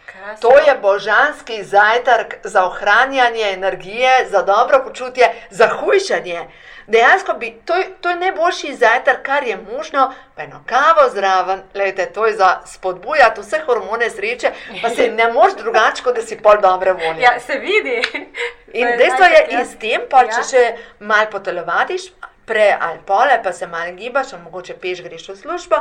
[0.05, 0.49] Krasno.
[0.49, 6.47] To je božanski zajtrk za ohranjanje energije, za dobro počutje, za hujšanje.
[6.91, 12.05] Dejansko bi, to, to je najboljši zajtrk, kar je možno, pa eno kavo zraven, lejte,
[12.13, 14.51] to je za spodbujati vse hormone sreče,
[14.81, 17.21] pa se ne moš drugače, kot da si pol dobre volje.
[17.21, 18.01] Ja, se vidi.
[18.79, 20.43] In dejstvo je, in s tem, pa, če Ja.
[20.47, 20.65] še
[20.99, 22.11] malo potelovadiš,
[22.45, 25.75] prej ali pole, pa se malo gibaš, mogoče peš greš v službo,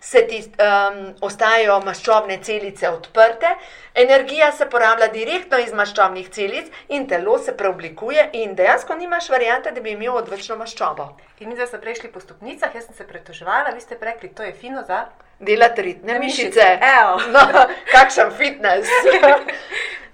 [0.00, 3.54] se ti um, ostajajo maščobne celice odprte,
[3.94, 9.70] energija se porablja direktno iz maščobnih celic in telo se preoblikuje, in dejansko nimaš variante,
[9.70, 11.08] da bi imel odvečno maščobo.
[11.40, 14.42] In mi zdaj smo prešli po stopnicah, jaz sem se pretoževala, vi ste rekli, to
[14.42, 15.06] je fino za.
[15.38, 16.46] Delati ritne mišice.
[16.46, 17.20] mišice, evo.
[17.32, 18.88] No, kakšen fitness.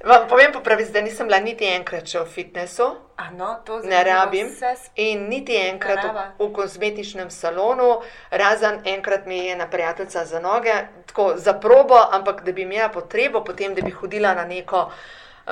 [0.07, 2.85] Vam povem po pravici, da nisem bila niti enkrat še v fitnessu.
[3.19, 4.53] A no, to Ne rabim.
[4.95, 10.75] In niti enkrat v, v kozmetičnem salonu, razen enkrat mi je ena prijateljica za noge,
[11.11, 14.91] tako za probo, ampak da bi imela potrebo potem, da bi hodila na neko.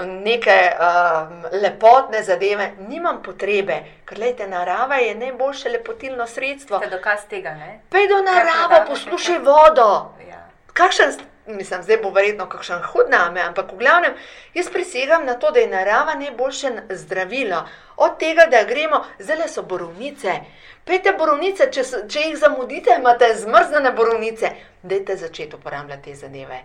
[0.03, 6.79] Neke um, lepotne zadeve, nimam potrebe, ker gledajte, narava je najboljše lepotilno sredstvo.
[6.79, 7.81] Ste dokaz tega, ne?
[7.91, 10.11] Pejdo naravo, poslušaj vodo.
[10.29, 10.43] Ja.
[10.73, 11.15] Kakšen,
[11.47, 14.19] mislim, zdaj bo verjetno kakšen hud name, ampak v glavnem,
[14.55, 17.63] jaz prisegam na to, da je narava najboljše zdravilo.
[17.97, 20.41] Od tega, da gremo, zdaj so borovnice.
[20.85, 24.51] Pejte borovnice, če, če jih zamudite, imate zmrznjene borovnice.
[24.83, 26.65] Dajte začeti uporabljati te zadeve.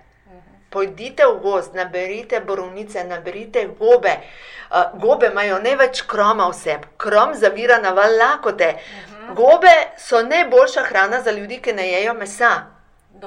[0.70, 4.20] Pojdite v gost, naberite borovnice, naberite gobe.
[4.70, 8.76] Uh, gobe imajo največ kroma vseb, krom zavira na val lakote.
[9.36, 12.52] Gobe so najboljša hrana za ljudi, ki ne jejo mesa.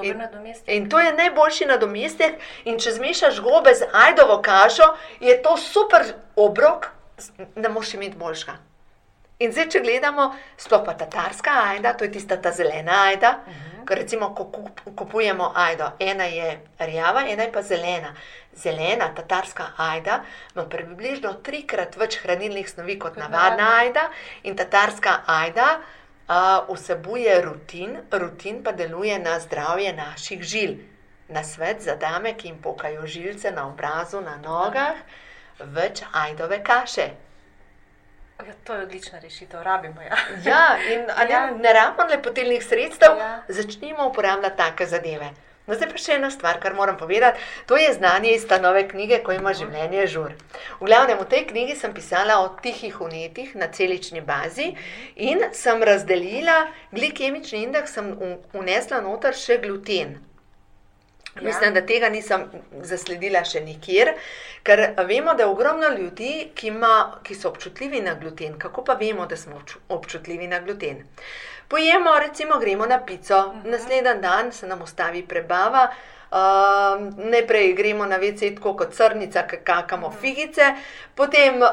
[0.01, 0.21] In-.
[0.67, 2.39] In to je najboljši nadomestek.
[2.65, 6.87] In če zmešaš gobe z ajdovo kašo, je to super obrok,
[7.55, 8.57] ne moš imeti boljšega.
[9.43, 13.39] In zdaj, če gledamo, sploh pa tatarska ajda, to je tista ta zelena ajda.
[13.45, 13.72] Uh -huh.
[13.85, 18.13] Ker recimo, ko kup- kupujemo ajdo, ena je rjava, ena je pa zelena.
[18.55, 20.23] Zelena tatarska ajda
[20.55, 23.69] ima približno trikrat več hranilnih snovi kot navadna.
[23.79, 24.09] ajda,
[24.43, 30.75] in tatarska ajda uh, vsebuje rutin, rutin pa deluje na zdravje naših žil.
[31.29, 34.95] Na svet za dame, ki jim pokajo žilce na obrazu, na nogah,
[35.59, 37.09] več ajdove kaše.
[38.47, 40.17] Ja, to je odlična rešitev, rabimo ja.
[40.45, 41.51] Ja, in a ne, Ja.
[41.51, 43.43] ne rabimo lepotilnih sredstev, Ja.
[43.47, 45.29] začnimo uporabljati take zadeve.
[45.67, 47.39] No, zdaj pa še ena stvar, kar moram povedati.
[47.67, 50.33] To je znanje iz ta nove knjige, ko ima življenje žur.
[50.81, 54.75] V glavnem, v tej knjigi sem pisala o tihih unetih na celični bazi
[55.15, 56.57] in sem razdelila
[56.91, 58.11] glikemični indeks, sem
[58.53, 60.17] unesla noter še gluten.
[61.35, 61.41] Ja.
[61.41, 62.43] Mislim, da tega nisem
[62.81, 64.13] zasledila še nikjer,
[64.63, 68.57] ker vemo, da je ogromno ljudi, ki, ima, ki so občutljivi na gluten.
[68.59, 71.03] Kako pa vemo, da smo obču- občutljivi na gluten?
[71.67, 73.71] Pojemo, recimo, gremo na pico, uh -huh.
[73.71, 75.87] naslednji dan se nam ustavi prebava.
[76.33, 76.39] Uh,
[77.29, 80.73] najprej gremo na WC tako kot crnica, ki kakamo figice,
[81.15, 81.69] potem uh,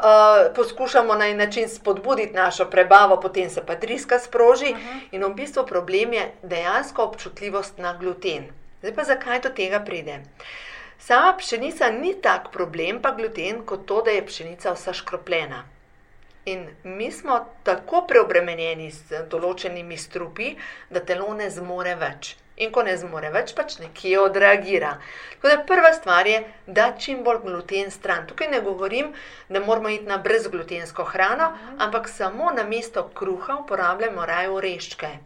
[0.56, 4.72] poskušamo na en način spodbuditi našo prebavo, potem se pa driska sproži.
[4.72, 5.00] Uh -huh.
[5.10, 8.60] In v bistvu problem je dejansko občutljivost na gluten.
[8.80, 10.22] Zdaj pa zakaj do tega pride?
[10.98, 15.64] Sama pšenica ni tak problem, pa gluten, kot to, da je pšenica vsa škropljena.
[16.44, 20.54] In mi smo tako preobremenjeni z določenimi strupi,
[20.88, 22.34] da telo ne zmore več.
[22.56, 24.96] In ko ne zmore več, pač nekje odreagira.
[25.34, 28.24] Tako da prva stvar je, da čim bolj gluten stran.
[28.28, 29.12] Tukaj ne govorim,
[29.48, 35.18] da moramo iti na brezglutensko hrano, ampak samo na mesto kruha uporabljamo raje oreščke.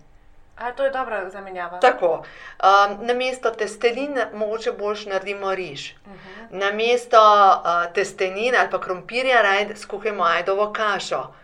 [0.57, 1.81] A, to je dobra zamenjava.
[1.81, 5.93] Tako, um, na mesto testelin mogoče boš naredimo riž.
[5.93, 6.47] Uh -huh.
[6.51, 11.35] Na mesto uh, testenin ali pa krompirja raje skuhamo ajdovo kašo.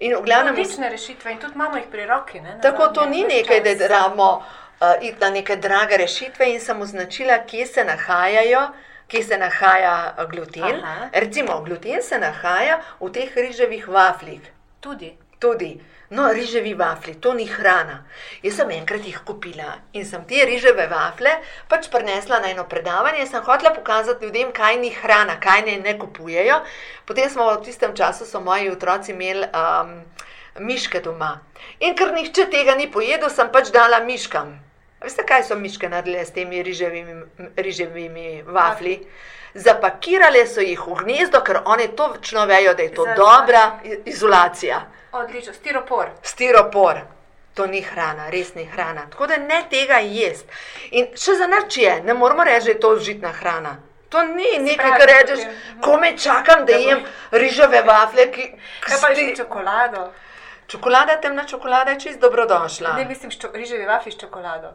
[0.00, 2.40] In v glavnem, Odlične rešitve in tudi imamo jih pri roki.
[2.40, 6.82] Ne, tako to ni nekaj, da rabimo uh, iti na neke drage rešitve in sem
[6.82, 8.68] označila, kje se nahajajo.
[9.08, 10.82] Kje se nahaja uh, gluten?
[10.82, 11.08] Aha.
[11.12, 14.40] Recimo, gluten se nahaja v teh riževih vafljih.
[14.80, 15.16] Tudi.
[15.38, 18.04] Tudi, no, riževi vafli, to ni hrana.
[18.42, 21.34] Jaz sem enkrat jih kupila in sem te riževe vafle
[21.68, 23.26] pač prinesla na eno predavanje.
[23.26, 26.62] Sem hotela pokazati ljudem, kaj ni hrana, kaj ne, ne kupujejo.
[27.06, 29.98] Potem smo v tistem času, so moji otroci imeli um,
[30.64, 31.38] miške doma.
[31.80, 34.56] In ker nihče tega ni pojedel, sem pač dala miškam.
[35.02, 37.20] Veste, kaj so miške naredile s temi riževimi,
[37.56, 38.98] riževimi vafli?
[39.54, 43.62] Zapakirale so jih v gnezdo, ker oni točno vejo, da je to Za- dobra
[44.04, 44.80] izolacija.
[45.12, 46.06] Odlično, stiropor.
[46.22, 47.00] Stiropor.
[47.54, 49.06] To ni hrana, res ni hrana.
[49.10, 50.46] Tako da ne tega jesti.
[50.92, 53.76] In še za nič je, ne moramo reči, da je to užitna hrana.
[54.08, 55.40] To ni nekaj, kar rečeš,
[55.82, 58.46] ko me čakam, da jem riževe vafle, ki
[58.82, 60.12] pa že sti- čokolado?
[60.66, 62.92] Čokolada, temna čokolada je čist dobrodošla.
[62.92, 64.68] Ne mislim, što, riževi vafli s čokolado.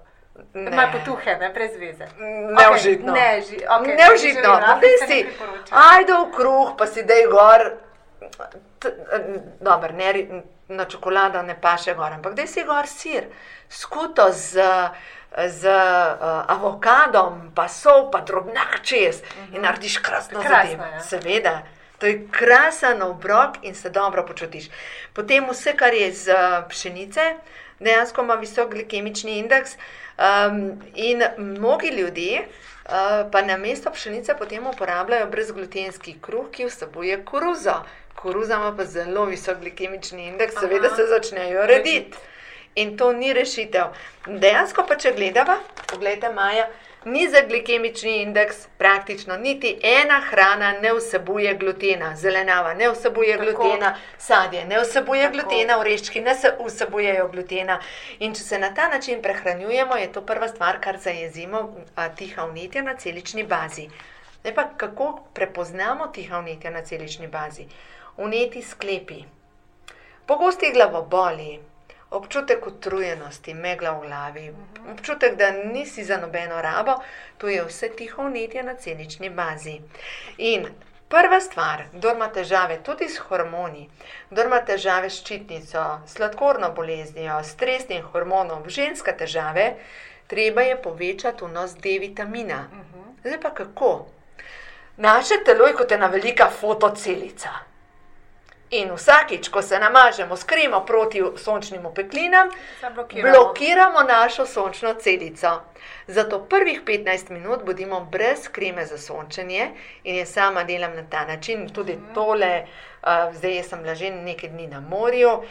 [0.54, 0.72] Ne.
[0.72, 2.08] Malo potuhe, ne, brez veze.
[2.52, 3.14] Neužitno.
[3.14, 4.12] Okay, ne, ži, okay, Neužitno.
[4.12, 5.28] riževi No, vafli daj se ne si,
[5.72, 7.62] ajde v kruh, pa si dej gor.
[8.80, 8.94] T-
[9.60, 10.14] Dober, ne,
[10.70, 13.24] na čokolado ne paše gor, ampak daj si gor sir,
[13.70, 14.62] skuto z,
[15.50, 20.48] z uh, avokadom, pa sol, pa drobnak čez in narediš krasno Mhm.
[20.48, 20.84] Krasno, zadevo.
[20.86, 21.00] ja.
[21.02, 21.56] Seveda.
[21.98, 24.66] To je krasen obrok in se dobro počutiš.
[25.14, 26.36] Potem vse, kar je iz uh,
[26.70, 27.36] pšenice,
[27.80, 29.78] dejansko ima visok glikemični indeks.
[30.18, 37.26] Um, in mnogi ljudje uh, pa na mesto pšenice potem uporabljajo brezglutenski kruh, ki vsebuje
[37.26, 37.80] koruzo.
[38.16, 40.96] Koruza ima pa zelo visok glikemični indeks, seveda Aha.
[40.96, 42.18] se začnejo rediti.
[42.76, 43.94] In to ni rešitev.
[44.28, 45.58] Dejansko pa, če gledava,
[45.92, 46.68] pogledajte, Maja,
[47.06, 53.52] nizek glikemični indeks, praktično niti ena hrana ne vsebuje glutena, zelenjava ne vsebuje Tako.
[53.52, 55.34] glutena, sadje ne vsebuje Tako.
[55.34, 57.80] glutena, oreščki ne se vsebujejo glutena.
[58.20, 62.46] In če se na ta način prehranjujemo, je to prva stvar, kar zajezimo a, tiha
[62.46, 63.90] vnetja na celični bazi.
[64.40, 67.68] Zdaj pa kako prepoznamo tiha vnetja na celični bazi?
[68.18, 69.24] Vneti sklepi,
[70.26, 71.60] pogosti glavoboli,
[72.14, 74.46] občutek utrujenosti, megla v glavi,
[74.92, 76.96] občutek, da nisi za nobeno rabo,
[77.38, 79.80] to je vse tiho vnetje na celični bazi.
[80.38, 80.68] In
[81.10, 83.90] prva stvar, kdo ima težave tudi s hormoni,
[84.30, 89.76] kdo ima težave s ščitnico, sladkorno boleznijo, stresnim hormonom, ženska težave,
[90.28, 92.64] treba je povečati vnos D vitamina.
[93.24, 93.94] Zdaj pa kako?
[94.98, 97.73] Naše telo je kot ena velika fotocelica.
[98.74, 102.50] In vsakič, ko se namažemo s kremo proti sončnim opeklinam,
[102.82, 103.34] Zablokiramo.
[103.34, 105.62] blokiramo našo sončno celico.
[106.08, 109.68] Zato prvih 15 minut bodimo brez kreme za sončenje
[110.04, 111.70] in jaz sama delam na ta način.
[111.70, 112.66] Tudi tole,
[113.04, 115.44] uh, zdaj sem bila že nekaj dni na morju uh,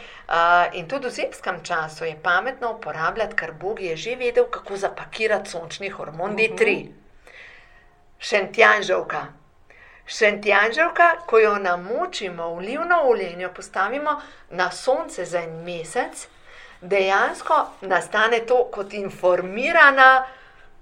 [0.73, 5.49] in tudi v zimskem času je pametno uporabljati, ker Bog je že vedel, kako zapakirati
[5.49, 6.59] sončni hormon D3.
[6.59, 7.03] Šentjanžovka.
[8.19, 9.42] Šentjanževka,
[11.25, 16.27] ko jo namočimo v olivno olje in jo postavimo na sonce za en mesec,
[16.81, 20.25] dejansko nastane to kot informirana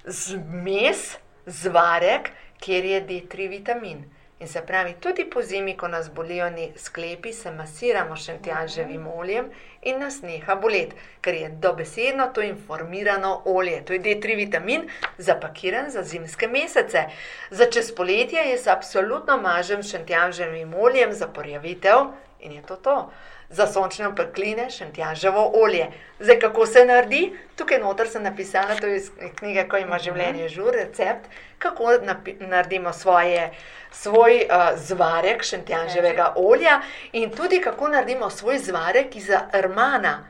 [0.05, 4.03] zmes, zvarek, kjer je D3 vitamin.
[4.41, 9.51] In se pravi, tudi po zimi, ko nas bolijo sklepi, se masiramo šentjanževim oljem
[9.81, 13.85] in nas neha boleti, ker je dobesedno to informirano olje.
[13.85, 17.03] To je D3 vitamin, zapakiran za zimske mesece.
[17.51, 21.97] Za čez poletje jaz absolutno mažem šentjanževim oljem za porjavitev
[22.39, 23.11] in je to to.
[23.51, 25.87] Za sončne opekline šentjanževo olje.
[26.19, 27.33] Zdaj, kako se naredi?
[27.55, 31.27] Tukaj noter sem napisala, to je iz knjige, ko ima življenje žur, recept,
[31.59, 31.97] kako
[32.39, 33.51] naredimo svoje,
[33.91, 36.79] svoj uh, zvarek šentjanževega olja
[37.11, 40.23] in tudi kako naredimo svoj zvarek iz armana.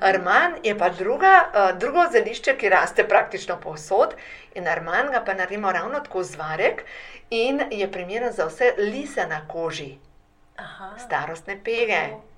[0.00, 4.14] Arman je pa druga, uh, drugo zelišče, ki raste praktično povsod
[4.54, 6.84] in arman ga pa naredimo ravno tako zvarek
[7.30, 9.94] in je primeren za vse lise na koži,
[10.56, 10.94] Aha.
[10.98, 12.33] starostne pege.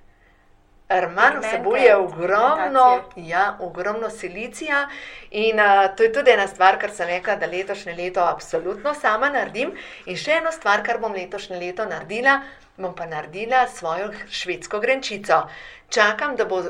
[0.89, 4.89] Arman Pigmente, vsebuje ogromno, ja, ogromno silicija
[5.31, 9.31] in uh, to je tudi ena stvar, kar sem rekla, da letošnje leto absolutno sama
[9.35, 9.73] naredim.
[10.07, 12.39] In še ena stvar, kar bom letošnje leto naredila,
[12.77, 15.43] bom pa naredila svojo švedsko grenčico.
[15.89, 16.63] Čakam, da bo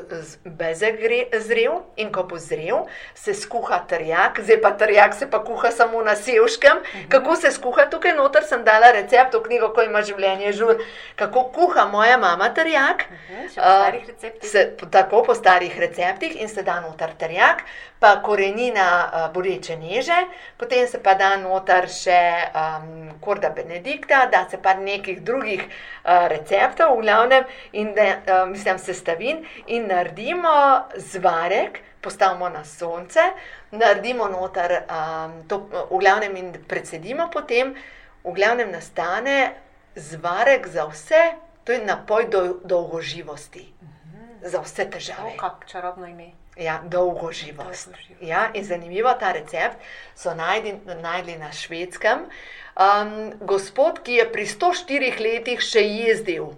[0.45, 0.99] bezeg
[1.41, 2.83] zrel in ko bo zrel,
[3.15, 6.83] se skuha trjak, zdaj pa trjak se pa kuha samo na sevškem.
[7.09, 10.83] Kako se skuha, tukaj noter sem dala recept v knjigo, ko ima življenje žur,
[11.15, 13.07] kako kuha moja mama trjak.
[13.09, 14.51] Mhm, še po starih receptih.
[14.51, 17.65] Se, tako po starih receptih in se da noter trjak,
[17.99, 20.27] pa korenina uh, boreče neže,
[20.61, 22.21] potem se pa da noter še
[22.53, 27.43] um, korda benedikta, da se pa nekih drugih uh, receptov, v glavnem,
[27.73, 33.19] in da, mislim, sestavin in naredimo zvarek, postavimo na sonce,
[33.71, 37.75] naredimo noter, um, to, v glavnem in predsedimo potem,
[38.23, 39.53] v glavnem nastane
[39.95, 41.23] zvarek za vse,
[41.63, 43.67] to je napoj do, dolgoživosti
[44.41, 45.37] za vse O, težave.
[45.37, 46.31] kak čarobno ime.
[46.57, 47.91] Ja, dolgoživost.
[47.93, 48.21] Dolgoživost.
[48.21, 49.77] Ja, in zanimivo, ta recept
[50.15, 52.25] so najdi, najdli na švedskem.
[52.77, 56.51] Um, gospod, ki je pri 104 letih še jezdil.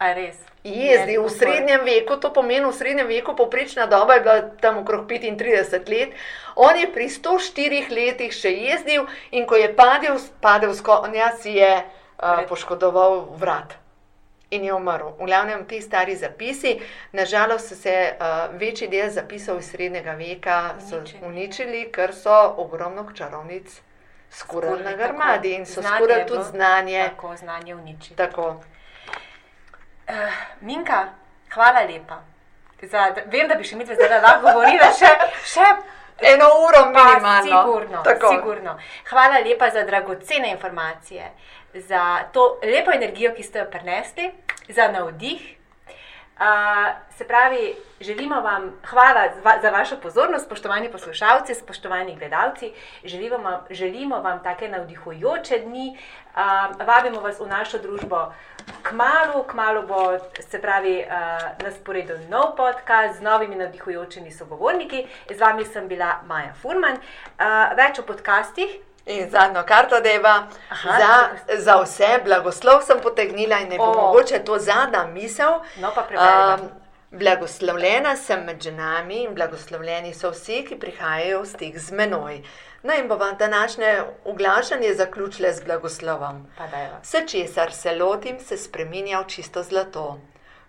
[0.00, 0.40] A res?
[0.62, 4.78] Jezdi v Ne, srednjem veku, to pomeni v srednjem veku, povprečna doba je bila tam
[4.86, 6.14] okrog 35 let.
[6.54, 11.58] On je pri 104 letih še jezdil in ko je padel, padel s konja, si
[11.58, 13.81] je uh, poškodoval vrat.
[14.52, 15.14] In je umrl.
[15.18, 16.74] V glavnem ti stari zapisi,
[17.12, 18.26] nažalost so se uh,
[18.60, 21.24] večji del zapisov iz srednjega veka Uničili.
[21.24, 23.80] uničili, ker so ogromno čarovnic
[24.30, 27.08] skurali na grmadi in so je tudi znanje.
[27.08, 28.14] Tako znanje uniči.
[28.14, 28.60] Tako.
[30.08, 30.16] Uh,
[30.60, 31.08] Minka,
[31.54, 32.20] hvala lepa.
[32.82, 35.10] Za, vem, da bi še mi dve zdaj lahko govorila še,
[35.46, 35.66] še
[36.22, 37.42] Eno uro pa minimalno.
[37.42, 38.78] sigurno, sigurno.
[39.10, 41.30] Hvala lepa za dragocene informacije,
[41.74, 44.30] za to lepo energijo, ki ste jo prinesli,
[44.68, 45.56] za navdih.
[46.32, 49.28] Uh, se pravi, želimo vam hvala
[49.62, 52.72] za, vašo pozornost, spoštovani poslušalci, spoštovani gledalci.
[53.04, 55.98] Želimo vam, želimo vam take navdihujoče dni.
[56.34, 58.32] Uh, vabimo vas v našo družbo
[58.82, 60.18] kmalo, kmalo bo
[60.50, 61.12] se pravi uh,
[61.62, 65.06] na sporedu nov podcast z novimi navdihujočimi sogovorniki.
[65.34, 66.94] Z vami sem bila Maja Furman.
[66.94, 68.91] Uh, več o podcastih.
[69.06, 71.08] In zadnjo karto deva, Aha, za,
[71.46, 71.60] tako.
[71.60, 73.94] za vse, blagoslov sem potegnila in ne bo O.
[73.94, 75.60] mogoče to zadnja misel.
[75.80, 76.62] No, pa preberemo.
[76.62, 76.82] Um,
[77.18, 82.42] blagoslovljena sem med ženami in blagoslovljeni so vsi, ki prihajajo v stik z menoj.
[82.82, 86.46] No in bova današnje oglašanje zaključile z blagoslovom.
[87.02, 90.18] Vse, česar se lotim, se spreminja v čisto zlato.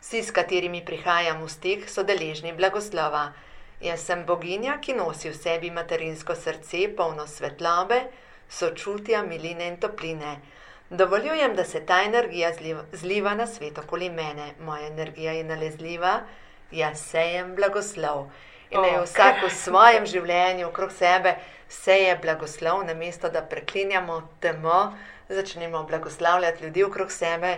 [0.02, 3.32] Vsi, s katerimi prihajam v stik, so deležni blagoslova.
[3.82, 8.02] Jaz sem boginja, ki nosi v sebi materinsko srce, polno svetlobe,
[8.54, 10.38] sočutja, miline in topline.
[10.90, 14.54] Dovoljujem, da se ta energija zliva, zliva na svet okoli mene.
[14.60, 16.20] Moja energija je nalezljiva,
[16.72, 18.28] jaz sejem blagoslov.
[18.70, 21.36] In naj O, vsak v svojem življenju, okrog sebe,
[21.70, 24.94] seje blagoslov, namesto da preklinjamo temo,
[25.30, 27.58] začnemo blagoslavljati ljudi okrog sebe.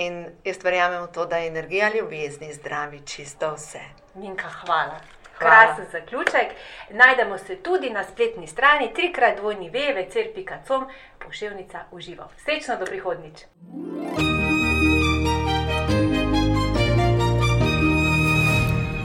[0.00, 3.82] In jaz verjamem v to, da je energija ljubezni zdravi čisto vse.
[4.14, 5.00] Minka, hvala.
[5.40, 6.48] Krasen zaključek.
[6.90, 10.84] Najdemo se tudi na spletni strani trikrat dvojni ve, vecer.com,
[11.24, 12.28] poševnica uživo.
[12.44, 13.34] Srečno do prihodnič.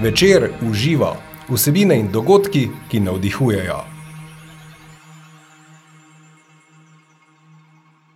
[0.01, 1.15] Večer uživa
[1.49, 3.94] vsebine in dogodki, ki navdihujejo.